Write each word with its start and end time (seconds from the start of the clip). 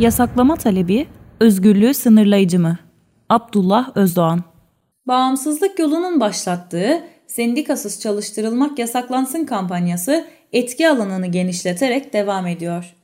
Yasaklama 0.00 0.56
talebi, 0.56 1.06
özgürlüğü 1.40 1.94
sınırlayıcı 1.94 2.58
mı? 2.58 2.78
Abdullah 3.28 3.96
Özdoğan 3.96 4.44
Bağımsızlık 5.06 5.78
yolunun 5.78 6.20
başlattığı 6.20 7.02
sendikasız 7.26 8.00
çalıştırılmak 8.00 8.78
yasaklansın 8.78 9.44
kampanyası 9.44 10.26
etki 10.52 10.88
alanını 10.88 11.26
genişleterek 11.26 12.12
devam 12.12 12.46
ediyor. 12.46 12.94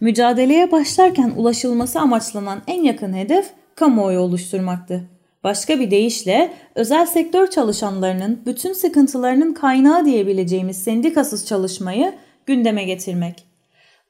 Mücadeleye 0.00 0.72
başlarken 0.72 1.32
ulaşılması 1.36 2.00
amaçlanan 2.00 2.62
en 2.66 2.82
yakın 2.82 3.14
hedef 3.14 3.50
kamuoyu 3.74 4.18
oluşturmaktı. 4.18 5.08
Başka 5.44 5.80
bir 5.80 5.90
deyişle 5.90 6.52
özel 6.74 7.06
sektör 7.06 7.50
çalışanlarının 7.50 8.42
bütün 8.46 8.72
sıkıntılarının 8.72 9.54
kaynağı 9.54 10.04
diyebileceğimiz 10.04 10.82
sendikasız 10.82 11.46
çalışmayı 11.46 12.14
gündeme 12.46 12.84
getirmek. 12.84 13.49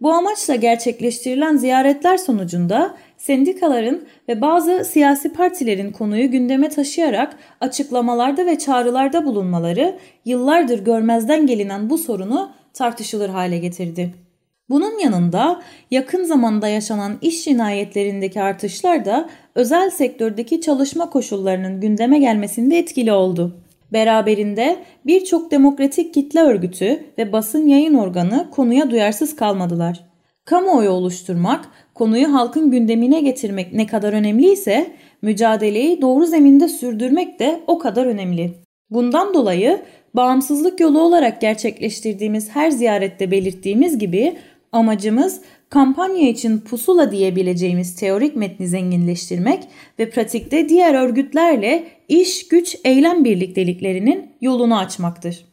Bu 0.01 0.13
amaçla 0.13 0.55
gerçekleştirilen 0.55 1.57
ziyaretler 1.57 2.17
sonucunda 2.17 2.95
sendikaların 3.17 4.03
ve 4.29 4.41
bazı 4.41 4.85
siyasi 4.85 5.33
partilerin 5.33 5.93
konuyu 5.93 6.31
gündeme 6.31 6.69
taşıyarak 6.69 7.37
açıklamalarda 7.61 8.47
ve 8.47 8.59
çağrılarda 8.59 9.25
bulunmaları 9.25 9.99
yıllardır 10.25 10.85
görmezden 10.85 11.47
gelinen 11.47 11.91
bu 11.91 11.99
sorunu 11.99 12.53
tartışılır 12.73 13.29
hale 13.29 13.59
getirdi. 13.59 14.15
Bunun 14.69 14.99
yanında 14.99 15.63
yakın 15.91 16.25
zamanda 16.25 16.69
yaşanan 16.69 17.19
iş 17.23 17.45
cinayetlerindeki 17.45 18.43
artışlar 18.43 19.05
da 19.05 19.29
özel 19.55 19.91
sektördeki 19.91 20.61
çalışma 20.61 21.11
koşullarının 21.11 21.81
gündeme 21.81 22.19
gelmesinde 22.19 22.79
etkili 22.79 23.13
oldu. 23.13 23.57
Beraberinde 23.93 24.77
birçok 25.07 25.51
demokratik 25.51 26.15
kitle 26.15 26.41
örgütü 26.41 27.05
ve 27.19 27.33
basın 27.33 27.67
yayın 27.67 27.95
organı 27.95 28.51
konuya 28.51 28.91
duyarsız 28.91 29.37
kalmadılar. 29.37 30.01
Kamuoyu 30.45 30.91
oluşturmak, 30.91 31.69
konuyu 31.95 32.35
halkın 32.35 32.71
gündemine 32.71 33.21
getirmek 33.21 33.73
ne 33.73 33.87
kadar 33.87 34.13
önemliyse 34.13 34.91
mücadeleyi 35.23 36.01
doğru 36.01 36.27
zeminde 36.27 36.69
sürdürmek 36.69 37.41
de 37.41 37.61
o 37.67 37.79
kadar 37.79 38.07
önemli. 38.07 38.53
Bundan 38.91 39.35
dolayı 39.35 39.81
bağımsızlık 40.15 40.81
yolu 40.81 41.01
olarak 41.01 41.41
gerçekleştirdiğimiz 41.41 42.51
her 42.51 42.71
ziyarette 42.71 43.31
belirttiğimiz 43.31 43.99
gibi 43.99 44.37
amacımız 44.73 45.41
kampanya 45.71 46.29
için 46.29 46.59
pusula 46.59 47.11
diyebileceğimiz 47.11 47.97
teorik 47.97 48.37
metni 48.37 48.69
zenginleştirmek 48.69 49.63
ve 49.99 50.11
pratikte 50.11 50.69
diğer 50.69 50.95
örgütlerle 50.95 51.85
iş, 52.09 52.49
güç, 52.49 52.77
eylem 52.85 53.25
birlikteliklerinin 53.25 54.31
yolunu 54.41 54.79
açmaktır. 54.79 55.45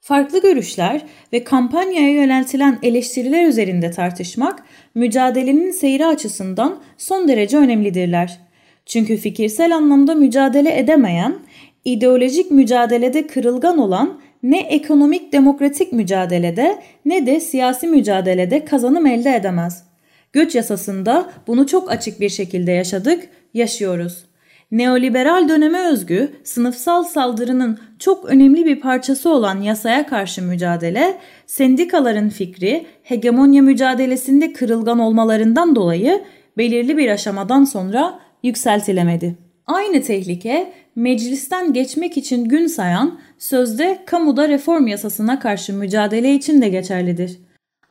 Farklı 0.00 0.42
görüşler 0.42 1.02
ve 1.32 1.44
kampanyaya 1.44 2.12
yöneltilen 2.12 2.78
eleştiriler 2.82 3.46
üzerinde 3.46 3.90
tartışmak 3.90 4.64
mücadelenin 4.94 5.70
seyri 5.70 6.06
açısından 6.06 6.82
son 6.98 7.28
derece 7.28 7.56
önemlidirler. 7.56 8.40
Çünkü 8.86 9.16
fikirsel 9.16 9.76
anlamda 9.76 10.14
mücadele 10.14 10.78
edemeyen, 10.78 11.38
ideolojik 11.84 12.50
mücadelede 12.50 13.26
kırılgan 13.26 13.78
olan 13.78 14.20
ne 14.42 14.60
ekonomik 14.60 15.32
demokratik 15.32 15.92
mücadelede 15.92 16.82
ne 17.04 17.26
de 17.26 17.40
siyasi 17.40 17.86
mücadelede 17.86 18.64
kazanım 18.64 19.06
elde 19.06 19.36
edemez. 19.36 19.84
Göç 20.32 20.54
yasasında 20.54 21.30
bunu 21.46 21.66
çok 21.66 21.90
açık 21.90 22.20
bir 22.20 22.28
şekilde 22.28 22.72
yaşadık, 22.72 23.28
yaşıyoruz. 23.54 24.24
Neoliberal 24.72 25.48
döneme 25.48 25.80
özgü 25.80 26.32
sınıfsal 26.44 27.04
saldırının 27.04 27.78
çok 27.98 28.24
önemli 28.24 28.66
bir 28.66 28.80
parçası 28.80 29.30
olan 29.30 29.60
yasaya 29.60 30.06
karşı 30.06 30.42
mücadele, 30.42 31.18
sendikaların 31.46 32.28
fikri 32.28 32.86
hegemonya 33.02 33.62
mücadelesinde 33.62 34.52
kırılgan 34.52 34.98
olmalarından 34.98 35.76
dolayı 35.76 36.22
belirli 36.58 36.96
bir 36.96 37.08
aşamadan 37.08 37.64
sonra 37.64 38.18
yükseltilemedi. 38.42 39.36
Aynı 39.66 40.02
tehlike 40.02 40.72
meclisten 40.96 41.72
geçmek 41.72 42.16
için 42.16 42.44
gün 42.44 42.66
sayan 42.66 43.20
sözde 43.38 43.98
kamuda 44.06 44.48
reform 44.48 44.86
yasasına 44.86 45.38
karşı 45.38 45.72
mücadele 45.74 46.34
için 46.34 46.62
de 46.62 46.68
geçerlidir. 46.68 47.38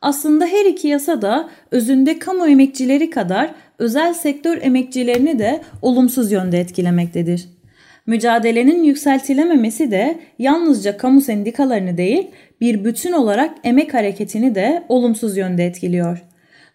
Aslında 0.02 0.46
her 0.46 0.64
iki 0.64 0.88
yasa 0.88 1.22
da 1.22 1.48
özünde 1.70 2.18
kamu 2.18 2.48
emekçileri 2.48 3.10
kadar 3.10 3.54
özel 3.78 4.14
sektör 4.14 4.58
emekçilerini 4.62 5.38
de 5.38 5.60
olumsuz 5.82 6.32
yönde 6.32 6.60
etkilemektedir. 6.60 7.48
Mücadelenin 8.06 8.82
yükseltilememesi 8.84 9.90
de 9.90 10.18
yalnızca 10.38 10.96
kamu 10.96 11.20
sendikalarını 11.20 11.96
değil, 11.96 12.28
bir 12.60 12.84
bütün 12.84 13.12
olarak 13.12 13.54
emek 13.64 13.94
hareketini 13.94 14.54
de 14.54 14.84
olumsuz 14.88 15.36
yönde 15.36 15.66
etkiliyor. 15.66 16.24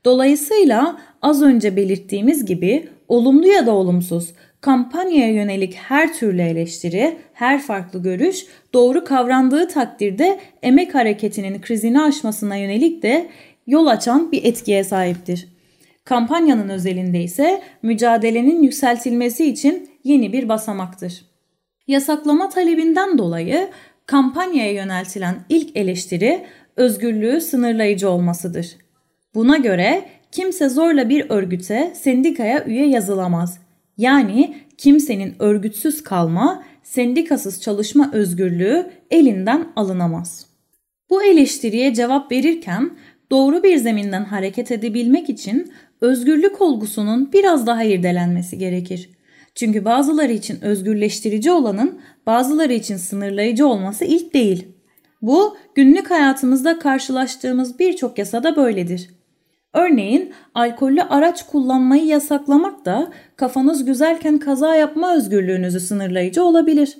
Dolayısıyla 0.06 0.98
az 1.22 1.42
önce 1.42 1.76
belirttiğimiz 1.76 2.46
gibi 2.46 2.90
olumlu 3.08 3.48
ya 3.48 3.66
da 3.66 3.72
olumsuz 3.72 4.34
kampanyaya 4.62 5.34
yönelik 5.34 5.75
her 5.75 6.13
türlü 6.13 6.41
eleştiri, 6.41 7.18
her 7.34 7.62
farklı 7.62 8.03
görüş 8.03 8.45
doğru 8.73 9.03
kavrandığı 9.03 9.68
takdirde 9.68 10.40
emek 10.63 10.95
hareketinin 10.95 11.62
krizini 11.62 12.01
aşmasına 12.01 12.56
yönelik 12.56 13.03
de 13.03 13.29
yol 13.68 13.88
açan 13.88 14.31
bir 14.31 14.44
etkiye 14.44 14.84
sahiptir. 14.84 15.47
Kampanyanın 16.06 16.69
özelinde 16.69 17.22
ise 17.22 17.62
mücadelenin 17.81 18.63
yükseltilmesi 18.63 19.45
için 19.45 19.90
yeni 20.03 20.34
bir 20.34 20.50
basamaktır. 20.50 21.25
Yasaklama 21.88 22.50
talebinden 22.50 23.18
dolayı 23.18 23.69
kampanyaya 24.06 24.72
yöneltilen 24.72 25.35
ilk 25.50 25.78
eleştiri 25.78 26.45
özgürlüğü 26.75 27.41
sınırlayıcı 27.41 28.09
olmasıdır. 28.09 28.78
Buna 29.35 29.57
göre 29.57 30.06
kimse 30.31 30.69
zorla 30.69 31.09
bir 31.09 31.29
örgüte, 31.29 31.91
sendikaya 31.95 32.66
üye 32.66 32.88
yazılamaz 32.88 33.59
yani 33.97 34.58
kimsenin 34.78 35.35
örgütsüz 35.40 36.03
kalma, 36.03 36.63
sendikasız 36.84 37.62
çalışma 37.62 38.12
özgürlüğü 38.13 38.91
elinden 39.12 39.68
alınamaz. 39.75 40.46
Bu 41.09 41.24
eleştiriye 41.24 41.94
cevap 41.94 42.31
verirken 42.31 42.97
doğru 43.31 43.63
bir 43.63 43.78
zeminden 43.78 44.25
hareket 44.25 44.72
edebilmek 44.72 45.30
için 45.30 45.72
özgürlük 46.02 46.62
olgusunun 46.62 47.34
biraz 47.34 47.68
daha 47.68 47.84
irdelenmesi 47.84 48.57
gerekir. 48.57 49.09
Çünkü 49.56 49.86
bazıları 49.86 50.34
için 50.34 50.62
özgürleştirici 50.62 51.52
olanın 51.52 52.00
bazıları 52.25 52.74
için 52.74 52.97
sınırlayıcı 52.97 53.68
olması 53.68 54.06
ilk 54.06 54.34
değil. 54.34 54.68
Bu 55.22 55.57
günlük 55.75 56.12
hayatımızda 56.12 56.80
karşılaştığımız 56.80 57.80
birçok 57.80 58.18
yasada 58.18 58.56
böyledir. 58.56 59.09
Örneğin 59.78 60.34
alkollü 60.56 61.02
araç 61.02 61.46
kullanmayı 61.46 62.06
yasaklamak 62.06 62.86
da 62.86 63.12
kafanız 63.36 63.86
güzelken 63.86 64.38
kaza 64.38 64.76
yapma 64.76 65.16
özgürlüğünüzü 65.16 65.80
sınırlayıcı 65.80 66.44
olabilir. 66.44 66.98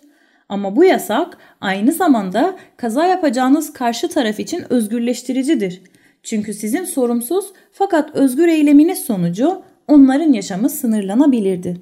Ama 0.50 0.76
bu 0.76 0.84
yasak 0.84 1.38
aynı 1.62 1.92
zamanda 1.92 2.56
kaza 2.78 3.06
yapacağınız 3.06 3.74
karşı 3.74 4.10
taraf 4.10 4.40
için 4.40 4.66
özgürleştiricidir. 4.70 5.82
Çünkü 6.24 6.54
sizin 6.54 6.84
sorumsuz 6.84 7.46
fakat 7.72 8.16
özgür 8.16 8.48
eyleminiz 8.48 9.00
sonucu 9.00 9.62
onların 9.88 10.34
yaşamı 10.34 10.70
sınırlanabilirdi. 10.70 11.82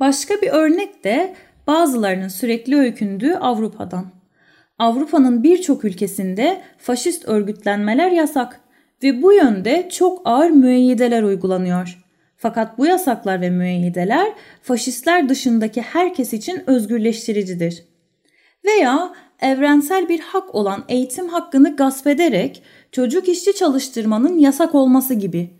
Başka 0.00 0.34
bir 0.34 0.48
örnek 0.48 1.04
de 1.04 1.34
bazılarının 1.66 2.28
sürekli 2.28 2.76
öykündüğü 2.76 3.34
Avrupa'dan. 3.34 4.06
Avrupa'nın 4.78 5.42
birçok 5.42 5.84
ülkesinde 5.84 6.60
faşist 6.78 7.28
örgütlenmeler 7.28 8.10
yasak 8.10 8.60
ve 9.02 9.22
bu 9.22 9.32
yönde 9.32 9.88
çok 9.92 10.22
ağır 10.24 10.50
müeyyideler 10.50 11.22
uygulanıyor. 11.22 11.98
Fakat 12.36 12.78
bu 12.78 12.86
yasaklar 12.86 13.40
ve 13.40 13.50
müeyyideler 13.50 14.32
faşistler 14.62 15.28
dışındaki 15.28 15.82
herkes 15.82 16.32
için 16.32 16.62
özgürleştiricidir. 16.66 17.84
Veya 18.64 19.12
evrensel 19.40 20.08
bir 20.08 20.20
hak 20.20 20.54
olan 20.54 20.84
eğitim 20.88 21.28
hakkını 21.28 21.76
gasp 21.76 22.06
ederek 22.06 22.62
çocuk 22.92 23.28
işçi 23.28 23.54
çalıştırmanın 23.54 24.38
yasak 24.38 24.74
olması 24.74 25.14
gibi. 25.14 25.50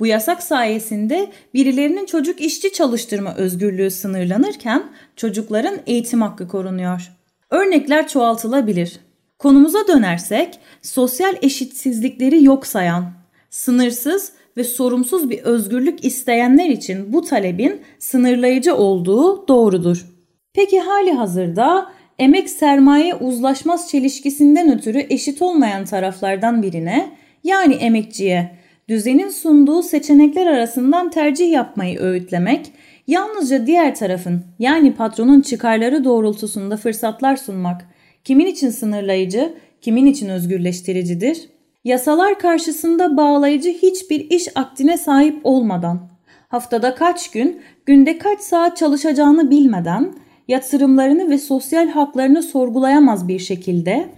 Bu 0.00 0.06
yasak 0.06 0.42
sayesinde 0.42 1.30
birilerinin 1.54 2.06
çocuk 2.06 2.40
işçi 2.40 2.72
çalıştırma 2.72 3.34
özgürlüğü 3.34 3.90
sınırlanırken 3.90 4.82
çocukların 5.16 5.78
eğitim 5.86 6.22
hakkı 6.22 6.48
korunuyor. 6.48 7.12
Örnekler 7.50 8.08
çoğaltılabilir. 8.08 9.00
Konumuza 9.44 9.88
dönersek 9.88 10.58
sosyal 10.82 11.34
eşitsizlikleri 11.42 12.44
yok 12.44 12.66
sayan, 12.66 13.04
sınırsız 13.50 14.32
ve 14.56 14.64
sorumsuz 14.64 15.30
bir 15.30 15.38
özgürlük 15.38 16.04
isteyenler 16.04 16.68
için 16.70 17.12
bu 17.12 17.22
talebin 17.22 17.80
sınırlayıcı 17.98 18.76
olduğu 18.76 19.48
doğrudur. 19.48 20.06
Peki 20.54 20.80
hali 20.80 21.12
hazırda 21.12 21.90
emek 22.18 22.50
sermaye 22.50 23.14
uzlaşmaz 23.14 23.90
çelişkisinden 23.90 24.78
ötürü 24.78 25.06
eşit 25.10 25.42
olmayan 25.42 25.84
taraflardan 25.84 26.62
birine 26.62 27.10
yani 27.44 27.74
emekçiye 27.74 28.50
düzenin 28.88 29.28
sunduğu 29.28 29.82
seçenekler 29.82 30.46
arasından 30.46 31.10
tercih 31.10 31.52
yapmayı 31.52 32.00
öğütlemek, 32.00 32.72
yalnızca 33.06 33.66
diğer 33.66 33.94
tarafın 33.94 34.44
yani 34.58 34.94
patronun 34.94 35.40
çıkarları 35.40 36.04
doğrultusunda 36.04 36.76
fırsatlar 36.76 37.36
sunmak 37.36 37.93
kimin 38.24 38.46
için 38.46 38.70
sınırlayıcı, 38.70 39.54
kimin 39.80 40.06
için 40.06 40.28
özgürleştiricidir? 40.28 41.48
Yasalar 41.84 42.38
karşısında 42.38 43.16
bağlayıcı 43.16 43.70
hiçbir 43.70 44.30
iş 44.30 44.48
akdine 44.54 44.98
sahip 44.98 45.40
olmadan 45.44 46.14
haftada 46.54 46.94
kaç 46.94 47.30
gün, 47.30 47.60
günde 47.86 48.18
kaç 48.18 48.40
saat 48.40 48.76
çalışacağını 48.76 49.50
bilmeden, 49.50 50.14
yatırımlarını 50.48 51.30
ve 51.30 51.38
sosyal 51.38 51.88
haklarını 51.88 52.42
sorgulayamaz 52.42 53.28
bir 53.28 53.38
şekilde, 53.38 54.08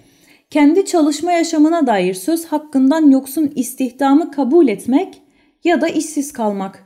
kendi 0.50 0.86
çalışma 0.86 1.32
yaşamına 1.32 1.86
dair 1.86 2.14
söz 2.14 2.44
hakkından 2.44 3.10
yoksun 3.10 3.52
istihdamı 3.54 4.30
kabul 4.30 4.68
etmek 4.68 5.22
ya 5.64 5.80
da 5.80 5.88
işsiz 5.88 6.32
kalmak. 6.32 6.84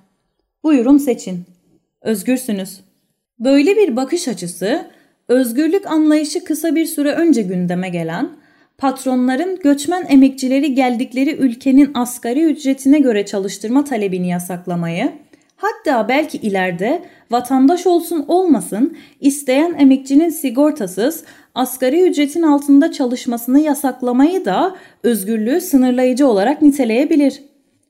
Buyurun 0.64 0.99
seçin. 0.99 1.43
Özgürsünüz. 2.02 2.81
Böyle 3.38 3.76
bir 3.76 3.96
bakış 3.96 4.28
açısı, 4.28 4.90
özgürlük 5.30 5.86
anlayışı 5.86 6.44
kısa 6.44 6.74
bir 6.74 6.86
süre 6.86 7.12
önce 7.12 7.42
gündeme 7.42 7.88
gelen, 7.88 8.28
patronların 8.78 9.58
göçmen 9.62 10.06
emekçileri 10.08 10.74
geldikleri 10.74 11.30
ülkenin 11.36 11.90
asgari 11.94 12.44
ücretine 12.44 12.98
göre 12.98 13.26
çalıştırma 13.26 13.84
talebini 13.84 14.28
yasaklamayı, 14.28 15.12
hatta 15.56 16.08
belki 16.08 16.38
ileride 16.38 17.02
vatandaş 17.30 17.86
olsun 17.86 18.24
olmasın 18.28 18.96
isteyen 19.20 19.74
emekçinin 19.78 20.28
sigortasız 20.28 21.24
asgari 21.54 22.02
ücretin 22.02 22.42
altında 22.42 22.92
çalışmasını 22.92 23.60
yasaklamayı 23.60 24.44
da 24.44 24.76
özgürlüğü 25.02 25.60
sınırlayıcı 25.60 26.26
olarak 26.26 26.62
niteleyebilir. 26.62 27.42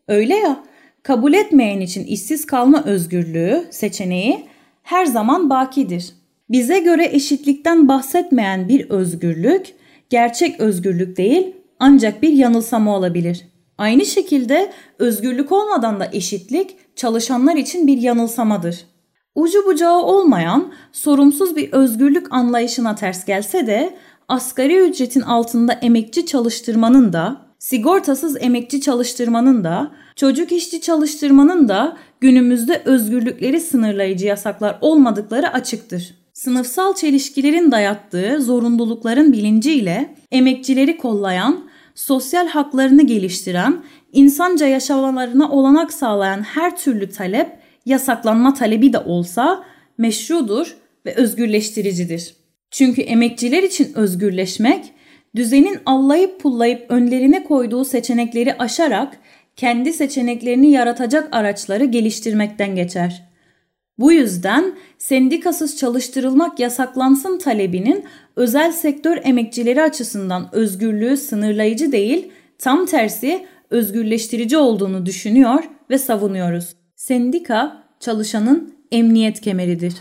Öyle 0.08 0.34
ya, 0.34 0.64
kabul 1.02 1.32
etmeyen 1.32 1.80
için 1.80 2.04
işsiz 2.04 2.46
kalma 2.46 2.84
özgürlüğü 2.84 3.64
seçeneği 3.70 4.44
her 4.82 5.06
zaman 5.06 5.50
bakidir. 5.50 6.19
Bize 6.50 6.78
göre 6.78 7.08
eşitlikten 7.12 7.88
bahsetmeyen 7.88 8.68
bir 8.68 8.90
özgürlük 8.90 9.66
gerçek 10.10 10.60
özgürlük 10.60 11.16
değil 11.16 11.56
ancak 11.78 12.22
bir 12.22 12.32
yanılsama 12.32 12.96
olabilir. 12.96 13.46
Aynı 13.78 14.06
şekilde 14.06 14.72
özgürlük 14.98 15.52
olmadan 15.52 16.00
da 16.00 16.08
eşitlik 16.12 16.96
çalışanlar 16.96 17.56
için 17.56 17.86
bir 17.86 17.98
yanılsamadır. 17.98 18.84
Ucu 19.34 19.66
bucağı 19.66 20.02
olmayan 20.02 20.72
sorumsuz 20.92 21.56
bir 21.56 21.72
özgürlük 21.72 22.32
anlayışına 22.32 22.94
ters 22.94 23.24
gelse 23.24 23.66
de 23.66 23.96
asgari 24.28 24.76
ücretin 24.76 25.20
altında 25.20 25.72
emekçi 25.72 26.26
çalıştırmanın 26.26 27.12
da, 27.12 27.40
sigortasız 27.58 28.36
emekçi 28.40 28.80
çalıştırmanın 28.80 29.64
da, 29.64 29.90
çocuk 30.16 30.52
işçi 30.52 30.80
çalıştırmanın 30.80 31.68
da 31.68 31.96
günümüzde 32.20 32.82
özgürlükleri 32.84 33.60
sınırlayıcı 33.60 34.26
yasaklar 34.26 34.78
olmadıkları 34.80 35.52
açıktır. 35.52 36.19
Sınıfsal 36.40 36.94
çelişkilerin 36.94 37.70
dayattığı 37.70 38.42
zorunlulukların 38.42 39.32
bilinciyle 39.32 40.14
emekçileri 40.30 40.96
kollayan, 40.96 41.70
sosyal 41.94 42.48
haklarını 42.48 43.06
geliştiren, 43.06 43.82
insanca 44.12 44.66
yaşamalarına 44.66 45.50
olanak 45.50 45.92
sağlayan 45.92 46.42
her 46.42 46.76
türlü 46.76 47.10
talep 47.10 47.58
yasaklanma 47.86 48.54
talebi 48.54 48.92
de 48.92 48.98
olsa 48.98 49.64
meşrudur 49.98 50.76
ve 51.06 51.14
özgürleştiricidir. 51.14 52.34
Çünkü 52.70 53.02
emekçiler 53.02 53.62
için 53.62 53.92
özgürleşmek, 53.94 54.92
düzenin 55.36 55.78
allayıp 55.86 56.40
pullayıp 56.40 56.90
önlerine 56.90 57.44
koyduğu 57.44 57.84
seçenekleri 57.84 58.54
aşarak 58.58 59.16
kendi 59.56 59.92
seçeneklerini 59.92 60.70
yaratacak 60.70 61.28
araçları 61.32 61.84
geliştirmekten 61.84 62.74
geçer. 62.74 63.30
Bu 64.00 64.12
yüzden 64.12 64.74
sendikasız 65.00 65.76
çalıştırılmak 65.76 66.60
yasaklansın 66.60 67.38
talebinin 67.38 68.04
özel 68.36 68.72
sektör 68.72 69.18
emekçileri 69.24 69.82
açısından 69.82 70.48
özgürlüğü 70.52 71.16
sınırlayıcı 71.16 71.92
değil, 71.92 72.32
tam 72.58 72.86
tersi 72.86 73.46
özgürleştirici 73.70 74.56
olduğunu 74.58 75.06
düşünüyor 75.06 75.64
ve 75.90 75.98
savunuyoruz. 75.98 76.76
Sendika 76.96 77.82
çalışanın 78.00 78.74
emniyet 78.92 79.40
kemeridir. 79.40 79.94